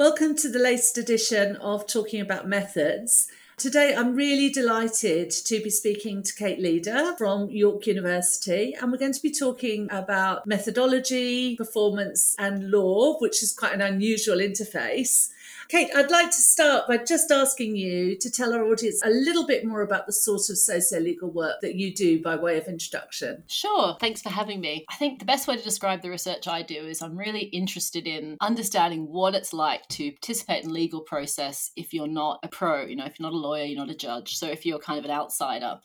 [0.00, 3.28] Welcome to the latest edition of Talking About Methods.
[3.58, 8.96] Today, I'm really delighted to be speaking to Kate Leader from York University, and we're
[8.96, 15.28] going to be talking about methodology, performance, and law, which is quite an unusual interface.
[15.70, 19.46] Kate, I'd like to start by just asking you to tell our audience a little
[19.46, 22.66] bit more about the sort of socio legal work that you do by way of
[22.66, 23.44] introduction.
[23.46, 24.84] Sure, thanks for having me.
[24.90, 28.08] I think the best way to describe the research I do is I'm really interested
[28.08, 32.86] in understanding what it's like to participate in legal process if you're not a pro,
[32.86, 34.38] you know, if you're not a lawyer, you're not a judge.
[34.38, 35.78] So if you're kind of an outsider.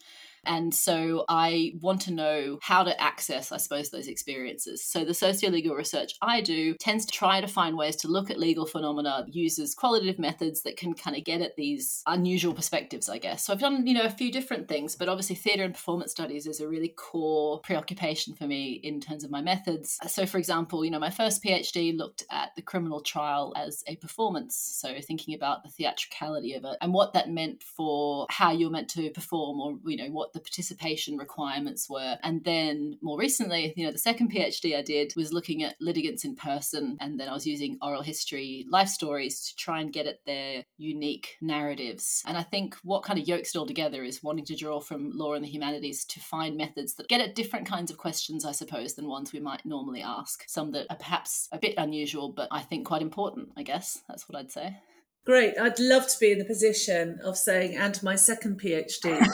[0.45, 4.83] And so I want to know how to access, I suppose, those experiences.
[4.83, 8.39] So the socio-legal research I do tends to try to find ways to look at
[8.39, 13.17] legal phenomena, uses qualitative methods that can kind of get at these unusual perspectives, I
[13.17, 13.45] guess.
[13.45, 16.47] So I've done, you know, a few different things, but obviously theatre and performance studies
[16.47, 19.97] is a really core preoccupation for me in terms of my methods.
[20.07, 23.95] So for example, you know, my first PhD looked at the criminal trial as a
[23.97, 24.55] performance.
[24.55, 28.89] So thinking about the theatricality of it and what that meant for how you're meant
[28.89, 32.17] to perform or, you know, what the participation requirements were.
[32.21, 36.25] And then more recently, you know, the second PhD I did was looking at litigants
[36.25, 36.97] in person.
[36.99, 40.65] And then I was using oral history life stories to try and get at their
[40.77, 42.21] unique narratives.
[42.27, 45.11] And I think what kind of yokes it all together is wanting to draw from
[45.17, 48.51] law and the humanities to find methods that get at different kinds of questions, I
[48.51, 50.43] suppose, than ones we might normally ask.
[50.47, 54.01] Some that are perhaps a bit unusual, but I think quite important, I guess.
[54.07, 54.77] That's what I'd say.
[55.25, 55.57] Great.
[55.57, 59.27] I'd love to be in the position of saying, and my second PhD.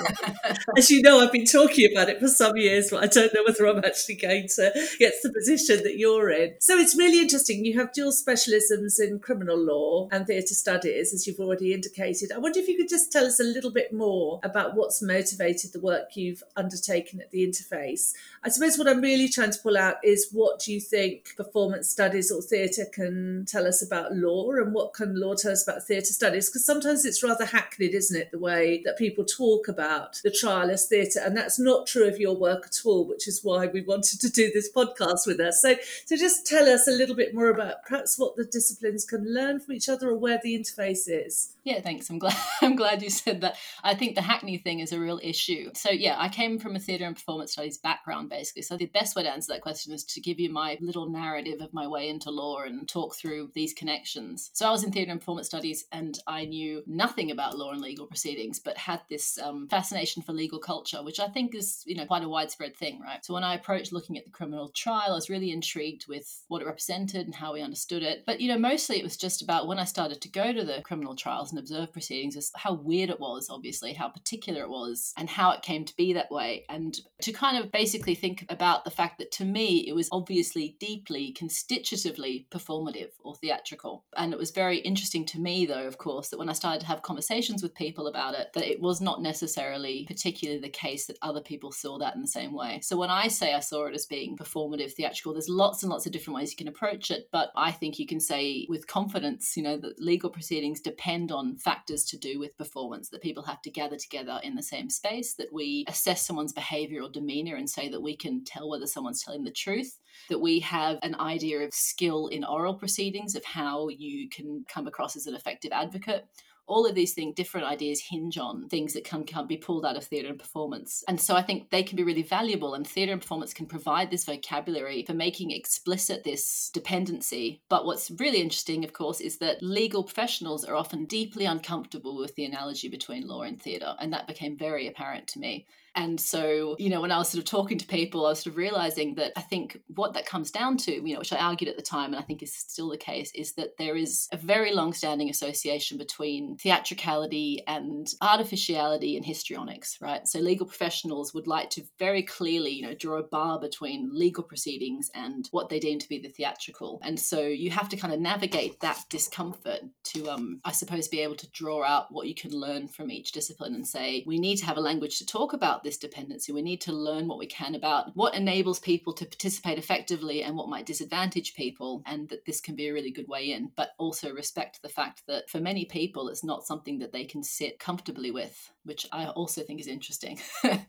[0.77, 3.43] As you know, I've been talking about it for some years, but I don't know
[3.45, 6.55] whether I'm actually going to get to the position that you're in.
[6.61, 7.65] So it's really interesting.
[7.65, 12.31] You have dual specialisms in criminal law and theatre studies, as you've already indicated.
[12.31, 15.73] I wonder if you could just tell us a little bit more about what's motivated
[15.73, 18.13] the work you've undertaken at the interface.
[18.45, 21.89] I suppose what I'm really trying to pull out is what do you think performance
[21.89, 25.80] studies or theatre can tell us about law and what can law tell us about
[25.81, 30.19] theatre studies because sometimes it's rather hackneyed, isn't it, the way that people talk about
[30.23, 33.43] the trial as theatre, and that's not true of your work at all, which is
[33.43, 35.61] why we wanted to do this podcast with us.
[35.61, 35.75] So,
[36.05, 39.59] so just tell us a little bit more about perhaps what the disciplines can learn
[39.59, 41.53] from each other or where the interface is.
[41.63, 42.09] Yeah, thanks.
[42.09, 43.55] I'm glad I'm glad you said that.
[43.83, 45.69] I think the hackney thing is a real issue.
[45.75, 48.63] So yeah, I came from a theatre and performance studies background basically.
[48.63, 51.61] So the best way to answer that question is to give you my little narrative
[51.61, 54.49] of my way into law and talk through these connections.
[54.53, 57.81] So I was in theatre and performance studies and I knew nothing about law and
[57.81, 61.95] legal proceedings, but had this um, fascination for legal culture, which I think is you
[61.95, 63.23] know quite a widespread thing, right?
[63.23, 66.63] So when I approached looking at the criminal trial, I was really intrigued with what
[66.63, 68.23] it represented and how we understood it.
[68.25, 70.81] But you know, mostly it was just about when I started to go to the
[70.81, 75.13] criminal trials and observe proceedings is how weird it was, obviously, how particular it was,
[75.17, 76.65] and how it came to be that way.
[76.69, 80.75] And to kind of basically think about the fact that to me, it was obviously
[80.79, 84.05] deeply constitutively performative or theatrical.
[84.15, 86.87] And it was very interesting to me, though, of course, that when I started to
[86.87, 91.17] have conversations with people about it, that it was not necessarily particularly the case that
[91.21, 92.79] other people saw that in the same way.
[92.81, 96.05] So when I say I saw it as being performative, theatrical, there's lots and lots
[96.05, 97.29] of different ways you can approach it.
[97.31, 101.40] But I think you can say with confidence, you know, that legal proceedings depend on
[101.57, 105.33] factors to do with performance, that people have to gather together in the same space,
[105.35, 109.23] that we assess someone's behavior or demeanor and say that we can tell whether someone's
[109.23, 113.89] telling the truth, that we have an idea of skill in oral proceedings, of how
[113.89, 116.25] you can come across as an effective advocate
[116.67, 119.97] all of these things, different ideas hinge on things that can, can be pulled out
[119.97, 121.03] of theatre and performance.
[121.07, 124.09] And so I think they can be really valuable, and theatre and performance can provide
[124.09, 127.61] this vocabulary for making explicit this dependency.
[127.69, 132.35] But what's really interesting, of course, is that legal professionals are often deeply uncomfortable with
[132.35, 135.65] the analogy between law and theatre, and that became very apparent to me.
[135.95, 138.53] And so, you know, when I was sort of talking to people, I was sort
[138.53, 141.69] of realizing that I think what that comes down to, you know, which I argued
[141.69, 144.37] at the time and I think is still the case, is that there is a
[144.37, 150.27] very long standing association between theatricality and artificiality and histrionics, right?
[150.27, 154.43] So legal professionals would like to very clearly, you know, draw a bar between legal
[154.43, 156.99] proceedings and what they deem to be the theatrical.
[157.03, 161.19] And so you have to kind of navigate that discomfort to, um, I suppose, be
[161.19, 164.57] able to draw out what you can learn from each discipline and say, we need
[164.57, 166.51] to have a language to talk about this dependency.
[166.51, 170.55] We need to learn what we can about what enables people to participate effectively and
[170.55, 173.91] what might disadvantage people, and that this can be a really good way in, but
[173.97, 177.79] also respect the fact that for many people, it's not something that they can sit
[177.79, 180.39] comfortably with, which I also think is interesting.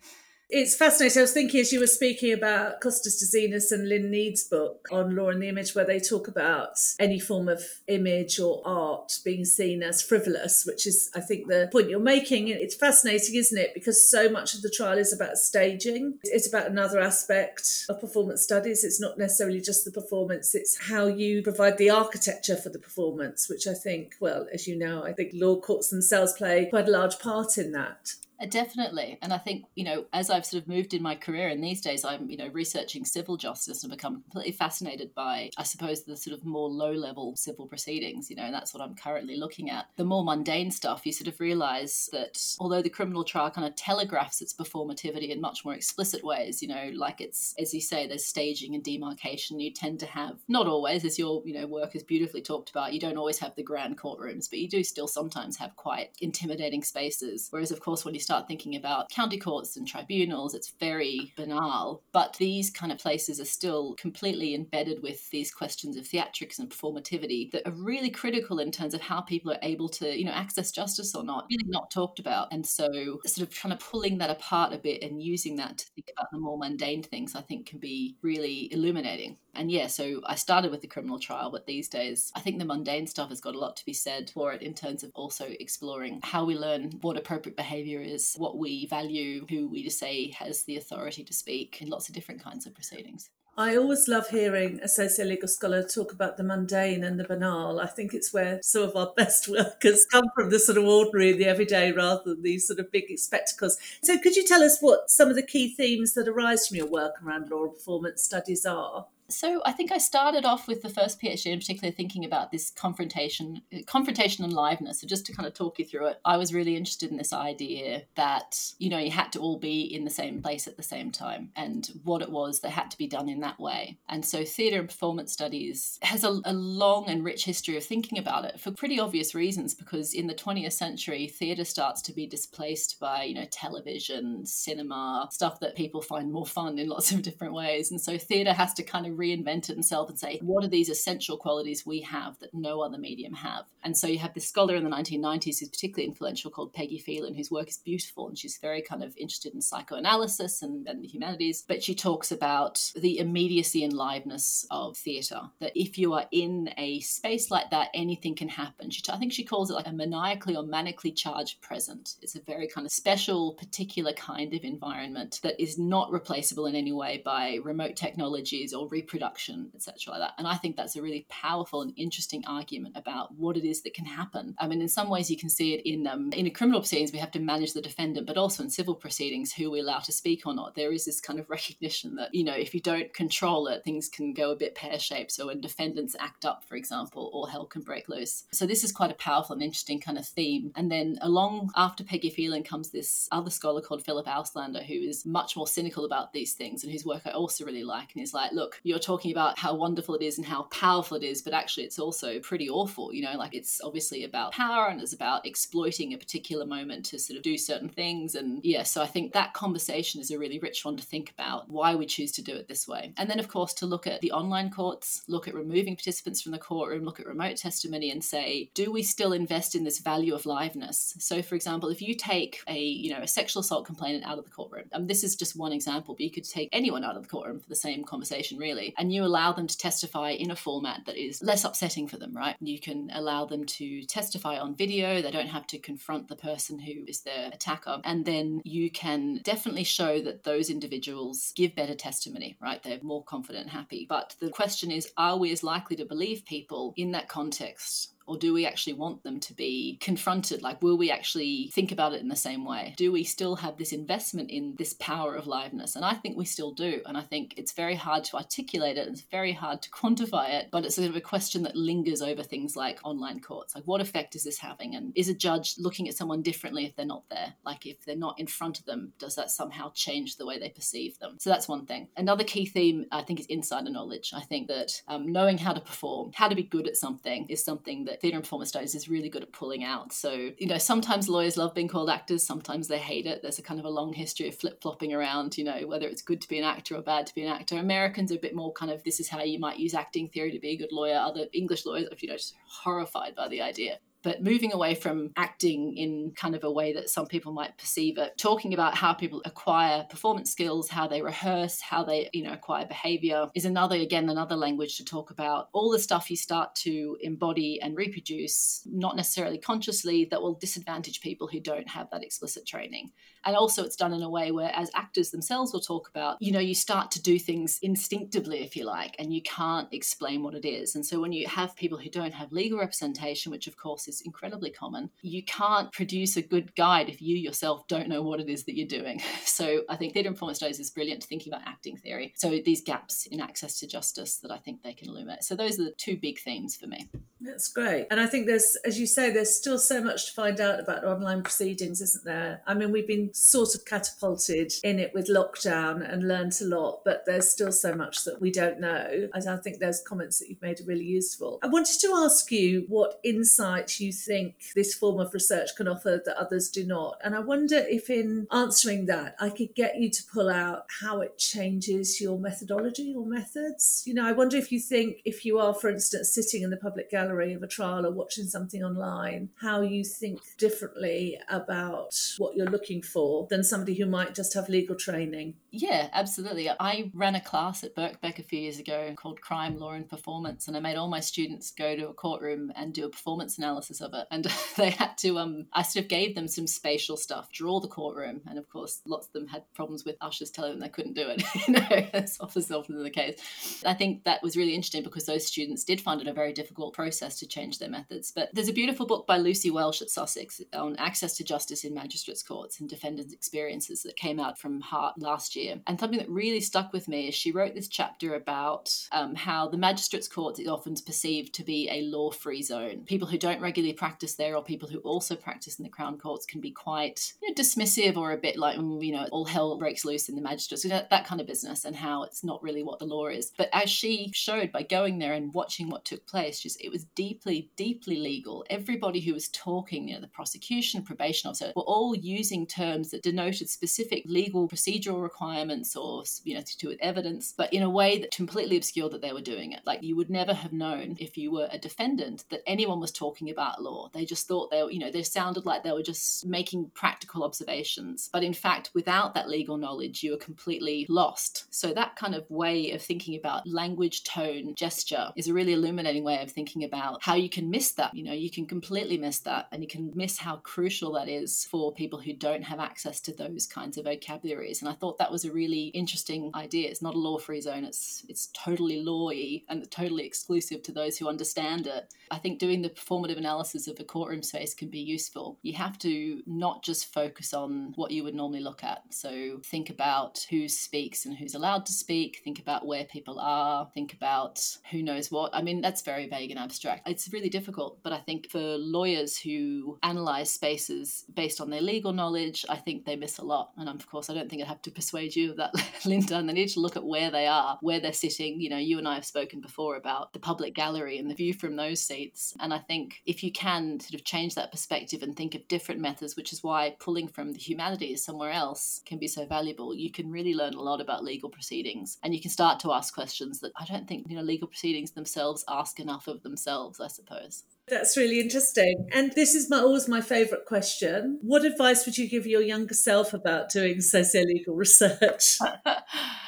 [0.55, 1.19] It's fascinating.
[1.19, 5.17] I was thinking as you were speaking about Costas Douzinas and Lynn Nead's book on
[5.17, 9.47] Law and the Image, where they talk about any form of image or art being
[9.47, 12.49] seen as frivolous, which is, I think, the point you're making.
[12.49, 13.73] It's fascinating, isn't it?
[13.73, 16.19] Because so much of the trial is about staging.
[16.23, 18.85] It's about another aspect of performance studies.
[18.85, 23.49] It's not necessarily just the performance, it's how you provide the architecture for the performance,
[23.49, 26.93] which I think, well, as you know, I think law courts themselves play quite a
[26.93, 28.17] large part in that.
[28.43, 29.19] Uh, definitely.
[29.23, 31.81] And I think, you know, as I've sort of moved in my career and these
[31.81, 36.17] days I'm, you know, researching civil justice and become completely fascinated by, I suppose, the
[36.17, 39.71] sort of more low level civil proceedings, you know, and that's what I'm currently looking
[39.71, 39.87] at.
[39.97, 43.77] The more mundane stuff, you sort of realize that although the criminal trial kind of
[43.77, 48.09] telegraphs its performativity in much more explicit ways, you know, like it's, as you say,
[48.09, 51.93] there's staging and demarcation, you tend to have, not always, as your, you know, work
[51.93, 55.07] has beautifully talked about, you don't always have the grand courtrooms, but you do still
[55.07, 57.47] sometimes have quite intimidating spaces.
[57.51, 61.35] Whereas, of course, when you start start thinking about county courts and tribunals, it's very
[61.37, 62.03] banal.
[62.13, 66.71] But these kind of places are still completely embedded with these questions of theatrics and
[66.71, 70.33] performativity that are really critical in terms of how people are able to, you know,
[70.33, 72.49] access justice or not, really not talked about.
[72.53, 75.87] And so, sort of kind of pulling that apart a bit and using that to
[75.95, 79.37] think about the more mundane things, I think can be really illuminating.
[79.55, 82.65] And yeah, so I started with the criminal trial, but these days I think the
[82.65, 85.47] mundane stuff has got a lot to be said for it in terms of also
[85.61, 90.65] exploring how we learn what appropriate behavior is, what we value, who we say has
[90.65, 93.31] the authority to speak in lots of different kinds of proceedings.
[93.57, 97.81] I always love hearing a socio-legal scholar talk about the mundane and the banal.
[97.81, 101.35] I think it's where some of our best workers come from, the sort of ordinary,
[101.35, 103.77] the everyday, rather than these sort of big spectacles.
[104.03, 106.87] So could you tell us what some of the key themes that arise from your
[106.87, 109.07] work around law and performance studies are?
[109.33, 112.71] So I think I started off with the first PhD in particular thinking about this
[112.71, 114.97] confrontation, confrontation and liveness.
[114.97, 117.33] So just to kind of talk you through it, I was really interested in this
[117.33, 120.83] idea that you know you had to all be in the same place at the
[120.83, 123.99] same time, and what it was that had to be done in that way.
[124.09, 128.19] And so theatre and performance studies has a, a long and rich history of thinking
[128.19, 129.75] about it for pretty obvious reasons.
[129.75, 135.29] Because in the 20th century, theatre starts to be displaced by you know television, cinema,
[135.31, 138.75] stuff that people find more fun in lots of different ways, and so theatre has
[138.75, 142.53] to kind of reinvent it and say, what are these essential qualities we have that
[142.53, 143.65] no other medium have?
[143.85, 147.35] And so you have this scholar in the 1990s who's particularly influential called Peggy Phelan,
[147.35, 151.09] whose work is beautiful and she's very kind of interested in psychoanalysis and, and the
[151.09, 151.65] humanities.
[151.67, 156.71] But she talks about the immediacy and liveness of theatre, that if you are in
[156.77, 158.91] a space like that, anything can happen.
[158.91, 162.17] She, I think she calls it like a maniacally or manically charged present.
[162.23, 166.75] It's a very kind of special, particular kind of environment that is not replaceable in
[166.75, 170.35] any way by remote technologies or reproduction reproduction, etc., like that.
[170.39, 173.95] And I think that's a really powerful and interesting argument about what it is that
[173.95, 174.55] can happen.
[174.59, 177.19] I mean, in some ways, you can see it in um, in criminal proceedings, we
[177.19, 180.47] have to manage the defendant, but also in civil proceedings, who we allow to speak
[180.47, 180.75] or not.
[180.75, 184.09] There is this kind of recognition that you know, if you don't control it, things
[184.09, 185.33] can go a bit pear shaped.
[185.33, 188.45] So when defendants act up, for example, all hell can break loose.
[188.53, 190.73] So this is quite a powerful and interesting kind of theme.
[190.77, 195.27] And then along after Peggy Phelan comes this other scholar called Philip Auslander, who is
[195.27, 198.13] much more cynical about these things and whose work I also really like.
[198.13, 201.23] And he's like, look, you're talking about how wonderful it is and how powerful it
[201.23, 203.13] is, but actually it's also pretty awful.
[203.13, 207.19] You know, like it's obviously about power and it's about exploiting a particular moment to
[207.19, 208.35] sort of do certain things.
[208.35, 211.69] And yeah, so I think that conversation is a really rich one to think about
[211.69, 213.13] why we choose to do it this way.
[213.17, 216.53] And then, of course, to look at the online courts, look at removing participants from
[216.53, 220.35] the courtroom, look at remote testimony and say, do we still invest in this value
[220.35, 221.21] of liveness?
[221.21, 224.45] So, for example, if you take a, you know, a sexual assault complainant out of
[224.45, 227.23] the courtroom, and this is just one example, but you could take anyone out of
[227.23, 230.57] the courtroom for the same conversation, really and you allow them to testify in a
[230.57, 232.57] format that is less upsetting for them, right?
[232.61, 236.79] You can allow them to testify on video, they don't have to confront the person
[236.79, 238.01] who is their attacker.
[238.05, 242.83] And then you can definitely show that those individuals give better testimony, right?
[242.83, 244.07] They're more confident and happy.
[244.09, 248.39] But the question is, are we as likely to believe people in that context or
[248.39, 250.63] do we actually want them to be confronted?
[250.63, 252.95] Like, will we actually think about it in the same way?
[252.97, 255.97] Do we still have this investment in this power of liveness?
[255.97, 257.03] And I think we still do.
[257.05, 260.69] And I think it's very hard to articulate it, it's very hard to quantify it,
[260.73, 263.75] but it's sort of a question that lingers over things like online courts.
[263.75, 264.95] Like, what effect is this having?
[264.95, 267.53] And is a judge looking at someone differently if they're not there?
[267.67, 270.71] Like, if they're not in front of them, does that somehow change the way they
[270.71, 271.37] perceive them?
[271.39, 272.09] So that's one thing.
[272.17, 274.33] Another key theme, I think, is insider knowledge.
[274.35, 277.63] I think that um, knowing how to perform, how to be good at something, is
[277.63, 280.13] something that that theatre and performance studies is really good at pulling out.
[280.13, 283.43] So, you know, sometimes lawyers love being called actors, sometimes they hate it.
[283.43, 286.23] There's a kind of a long history of flip flopping around, you know, whether it's
[286.23, 287.77] good to be an actor or bad to be an actor.
[287.77, 290.53] Americans are a bit more kind of this is how you might use acting theory
[290.53, 291.17] to be a good lawyer.
[291.17, 295.31] Other English lawyers are, you know, just horrified by the idea but moving away from
[295.37, 299.13] acting in kind of a way that some people might perceive it, talking about how
[299.13, 303.97] people acquire performance skills, how they rehearse, how they, you know, acquire behavior is another,
[303.97, 308.83] again, another language to talk about all the stuff you start to embody and reproduce,
[308.87, 313.11] not necessarily consciously, that will disadvantage people who don't have that explicit training.
[313.45, 316.53] And also, it's done in a way where, as actors themselves will talk about, you
[316.53, 320.55] know, you start to do things instinctively, if you like, and you can't explain what
[320.55, 320.95] it is.
[320.95, 324.12] And so, when you have people who don't have legal representation, which of course is
[324.21, 328.49] incredibly common, you can't produce a good guide if you yourself don't know what it
[328.49, 329.21] is that you're doing.
[329.45, 332.33] So, I think theatre performance studies is brilliant thinking about acting theory.
[332.37, 335.45] So, these gaps in access to justice that I think they can illuminate.
[335.45, 337.11] So, those are the two big themes for me.
[337.45, 338.07] That's great.
[338.11, 341.05] And I think there's, as you say, there's still so much to find out about
[341.05, 342.63] online proceedings, isn't there?
[342.67, 347.01] I mean, we've been sort of catapulted in it with lockdown and learnt a lot,
[347.05, 349.29] but there's still so much that we don't know.
[349.35, 351.59] And I think those comments that you've made are really useful.
[351.63, 356.23] I wanted to ask you what insight you think this form of research can offer
[356.25, 357.19] that others do not.
[357.25, 361.21] And I wonder if, in answering that, I could get you to pull out how
[361.21, 364.05] it changes your methodology or methods.
[364.07, 366.77] You know, I wonder if you think, if you are, for instance, sitting in the
[366.77, 372.57] public gallery of a trial or watching something online, how you think differently about what
[372.57, 375.55] you're looking for than somebody who might just have legal training.
[375.75, 376.69] Yeah, absolutely.
[376.69, 380.69] I ran a class at Birkbeck a few years ago called Crime, Law and Performance,
[380.69, 384.03] and I made all my students go to a courtroom and do a performance analysis
[384.03, 384.27] of it.
[384.31, 387.89] And they had to, um, I sort of gave them some spatial stuff, draw the
[387.89, 391.15] courtroom, and of course, lots of them had problems with ushers telling them they couldn't
[391.15, 391.43] do it.
[391.67, 393.83] you know, that's often the case.
[393.87, 396.93] I think that was really interesting because those students did find it a very difficult
[396.93, 398.31] process to change their methods.
[398.31, 401.95] But there's a beautiful book by Lucy Welsh at Sussex on access to justice in
[401.95, 405.62] magistrates' courts and defendants' experiences that came out from Hart last year.
[405.87, 409.69] And something that really stuck with me is she wrote this chapter about um, how
[409.69, 413.03] the magistrates' courts is often perceived to be a law free zone.
[413.07, 416.47] People who don't regularly practice there or people who also practice in the Crown courts
[416.47, 419.77] can be quite you know, dismissive or a bit like, mm, you know, all hell
[419.79, 422.83] breaks loose in the magistrates, that, that kind of business, and how it's not really
[422.83, 423.53] what the law is.
[423.57, 427.05] But as she showed by going there and watching what took place, just it was
[427.15, 428.65] deeply, deeply legal.
[428.71, 433.23] Everybody who was talking, you know, the prosecution, probation officer, were all using terms that
[433.23, 435.52] denoted specific legal procedural requirements
[435.97, 439.23] or, you know, to do with evidence, but in a way that completely obscured that
[439.23, 439.81] they were doing it.
[439.85, 443.51] Like you would never have known if you were a defendant that anyone was talking
[443.51, 444.11] about law.
[444.13, 447.45] They just thought they were, you know, they sounded like they were just making practical
[447.45, 448.29] observations.
[448.33, 451.67] But in fact, without that legal knowledge, you were completely lost.
[451.71, 456.25] So that kind of way of thinking about language, tone, gesture is a really illuminating
[456.25, 458.15] way of thinking about how you can miss that.
[458.15, 461.65] You know, you can completely miss that and you can miss how crucial that is
[461.71, 464.81] for people who don't have access to those kinds of vocabularies.
[464.81, 466.89] And I thought that was a really interesting idea.
[466.89, 467.85] It's not a law free zone.
[467.85, 472.13] It's it's totally lawy and totally exclusive to those who understand it.
[472.31, 475.59] I think doing the performative analysis of a courtroom space can be useful.
[475.63, 479.03] You have to not just focus on what you would normally look at.
[479.11, 483.89] So think about who speaks and who's allowed to speak, think about where people are,
[483.95, 485.55] think about who knows what.
[485.55, 487.09] I mean, that's very vague and abstract.
[487.09, 492.13] It's really difficult, but I think for lawyers who analyze spaces based on their legal
[492.13, 493.73] knowledge, I think they miss a lot.
[493.77, 495.73] And of course, I don't think I'd have to persuade you of that,
[496.05, 496.37] Linda.
[496.37, 498.61] And they need to look at where they are, where they're sitting.
[498.61, 501.55] You know, you and I have spoken before about the public gallery and the view
[501.55, 502.55] from those seats.
[502.61, 506.01] And I think if you can sort of change that perspective and think of different
[506.01, 510.11] methods, which is why pulling from the humanities somewhere else can be so valuable, you
[510.11, 512.19] can really learn a lot about legal proceedings.
[512.23, 515.13] And you can start to ask questions that I don't think, you know, legal proceedings
[515.13, 517.65] themselves ask enough of themselves, I suppose.
[517.89, 519.09] That's really interesting.
[519.13, 521.39] And this is my, always my favourite question.
[521.43, 525.59] What advice would you give your younger self about doing socio-legal research?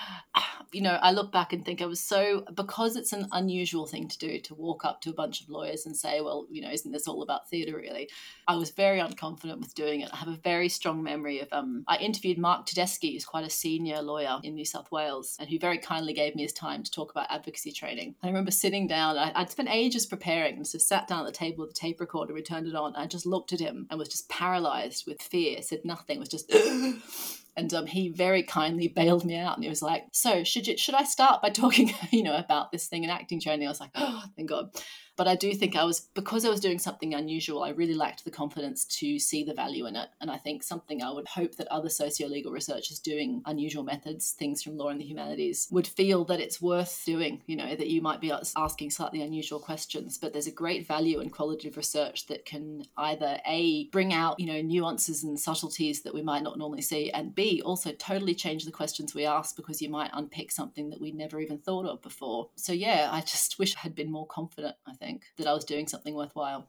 [0.75, 4.09] you know, I look back and think I was so because it's an unusual thing
[4.09, 6.71] to do to walk up to a bunch of lawyers and say, well, you know,
[6.71, 8.09] isn't this all about theatre really?
[8.49, 10.11] I was very unconfident with doing it.
[10.12, 13.50] I have a very strong memory of um I interviewed Mark Tedeschi, who's quite a
[13.50, 16.90] senior lawyer in New South Wales, and who very kindly gave me his time to
[16.90, 18.16] talk about advocacy training.
[18.23, 21.64] I remember sitting down, I, would spent ages preparing, so sat down at the table
[21.64, 23.99] with the tape recorder, we turned it on, and I just looked at him and
[23.99, 26.50] was just paralyzed with fear, said nothing, was just
[27.57, 30.77] and um, he very kindly bailed me out and he was like so should you
[30.77, 33.67] should i start by talking you know about this thing and acting training?
[33.67, 34.71] I was like oh thank god
[35.16, 38.25] but I do think I was, because I was doing something unusual, I really lacked
[38.25, 40.09] the confidence to see the value in it.
[40.21, 44.33] And I think something I would hope that other socio legal researchers doing unusual methods,
[44.33, 47.88] things from law and the humanities, would feel that it's worth doing, you know, that
[47.88, 52.26] you might be asking slightly unusual questions, but there's a great value in qualitative research
[52.26, 56.59] that can either A, bring out, you know, nuances and subtleties that we might not
[56.59, 60.50] normally see, and B, also totally change the questions we ask because you might unpick
[60.50, 62.49] something that we never even thought of before.
[62.56, 65.53] So yeah, I just wish I had been more confident, I think think, that I
[65.53, 66.69] was doing something worthwhile.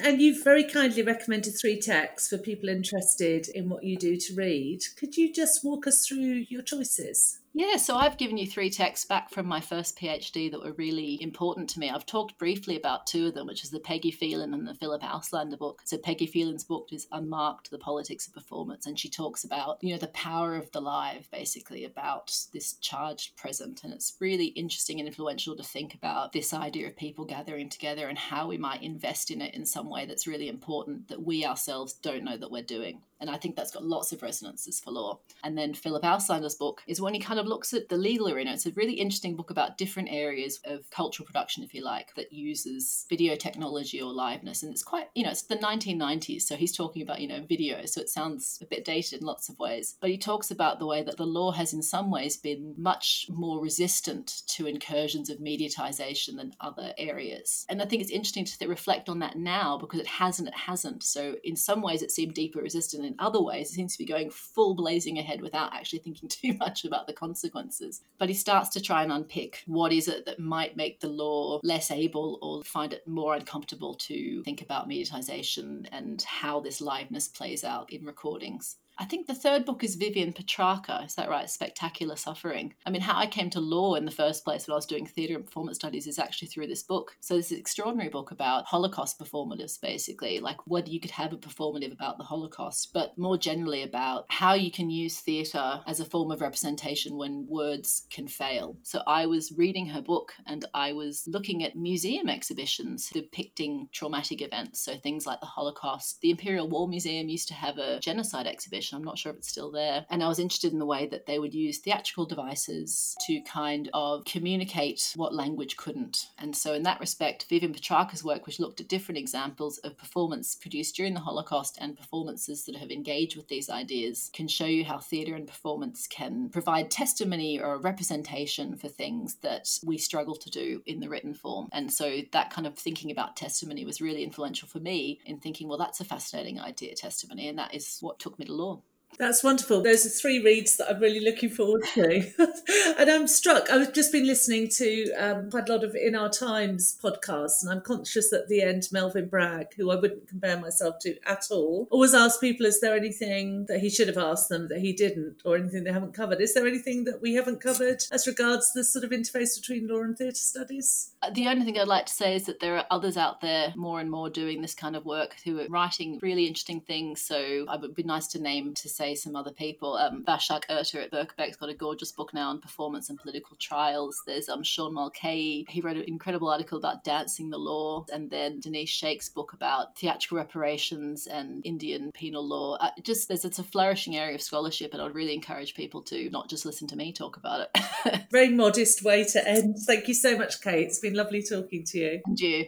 [0.00, 4.34] And you've very kindly recommended three texts for people interested in what you do to
[4.34, 4.80] read.
[4.98, 7.38] Could you just walk us through your choices?
[7.54, 11.22] Yeah, so I've given you three texts back from my first PhD that were really
[11.22, 11.90] important to me.
[11.90, 15.02] I've talked briefly about two of them, which is the Peggy Phelan and the Philip
[15.02, 15.82] Auslander book.
[15.84, 19.92] So Peggy Phelan's book is Unmarked, The Politics of Performance, and she talks about, you
[19.92, 23.84] know, the power of the live, basically, about this charged present.
[23.84, 28.08] And it's really interesting and influential to think about this idea of people gathering together
[28.08, 31.44] and how we might invest in it in some way that's really important that we
[31.44, 33.02] ourselves don't know that we're doing.
[33.22, 35.20] And I think that's got lots of resonances for law.
[35.44, 38.52] And then Philip Auslander's book is when he kind of looks at the legal arena.
[38.52, 42.32] It's a really interesting book about different areas of cultural production, if you like, that
[42.32, 44.64] uses video technology or liveness.
[44.64, 46.42] And it's quite, you know, it's the 1990s.
[46.42, 47.86] So he's talking about, you know, video.
[47.86, 49.96] So it sounds a bit dated in lots of ways.
[50.00, 53.26] But he talks about the way that the law has, in some ways, been much
[53.30, 57.66] more resistant to incursions of mediatization than other areas.
[57.68, 61.04] And I think it's interesting to reflect on that now because it hasn't, it hasn't.
[61.04, 64.30] So in some ways, it seemed deeper resistant in other ways, seems to be going
[64.30, 68.02] full blazing ahead without actually thinking too much about the consequences.
[68.18, 71.60] But he starts to try and unpick what is it that might make the law
[71.62, 77.32] less able or find it more uncomfortable to think about mediatization and how this liveness
[77.32, 78.76] plays out in recordings.
[78.98, 81.04] I think the third book is Vivian Patraka.
[81.06, 81.48] Is that right?
[81.48, 82.74] Spectacular Suffering.
[82.84, 85.06] I mean, how I came to law in the first place when I was doing
[85.06, 87.16] theatre and performance studies is actually through this book.
[87.20, 91.92] So this extraordinary book about Holocaust performatives, basically, like whether you could have a performative
[91.92, 96.30] about the Holocaust, but more generally about how you can use theatre as a form
[96.30, 98.76] of representation when words can fail.
[98.82, 104.42] So I was reading her book and I was looking at museum exhibitions depicting traumatic
[104.42, 104.80] events.
[104.80, 106.20] So things like the Holocaust.
[106.20, 108.96] The Imperial War Museum used to have a genocide exhibition exhibition.
[108.96, 110.04] I'm not sure if it's still there.
[110.10, 113.88] And I was interested in the way that they would use theatrical devices to kind
[113.94, 116.28] of communicate what language couldn't.
[116.38, 120.56] And so, in that respect, Vivian Patraka's work, which looked at different examples of performance
[120.56, 124.84] produced during the Holocaust and performances that have engaged with these ideas, can show you
[124.84, 130.34] how theatre and performance can provide testimony or a representation for things that we struggle
[130.34, 131.68] to do in the written form.
[131.72, 135.68] And so, that kind of thinking about testimony was really influential for me in thinking,
[135.68, 138.71] well, that's a fascinating idea, testimony, and that is what took me to law.
[139.18, 139.82] That's wonderful.
[139.82, 142.32] Those are three reads that I'm really looking forward to.
[142.98, 143.70] and I'm struck.
[143.70, 147.70] I've just been listening to um, quite a lot of In Our Times podcasts, and
[147.70, 151.86] I'm conscious at the end, Melvin Bragg, who I wouldn't compare myself to at all,
[151.90, 155.42] always asks people, is there anything that he should have asked them that he didn't,
[155.44, 156.40] or anything they haven't covered?
[156.40, 160.00] Is there anything that we haven't covered as regards the sort of interface between law
[160.02, 161.11] and theatre studies?
[161.22, 163.72] Uh, the only thing I'd like to say is that there are others out there
[163.76, 167.22] more and more doing this kind of work who are writing really interesting things.
[167.22, 169.94] So it would be nice to name to say some other people.
[169.94, 174.20] Um, Başak Ertür at Birkbeck's got a gorgeous book now on performance and political trials.
[174.26, 175.64] There's um, Sean Mulcahy.
[175.68, 178.04] He wrote an incredible article about dancing the law.
[178.12, 182.76] And then Denise Shake's book about theatrical reparations and Indian penal law.
[182.80, 186.30] Uh, just there's it's a flourishing area of scholarship, and I'd really encourage people to
[186.30, 188.22] not just listen to me talk about it.
[188.30, 189.76] Very modest way to end.
[189.86, 190.86] Thank you so much, Kate.
[190.86, 192.20] It's been lovely talking to you.
[192.26, 192.66] And you.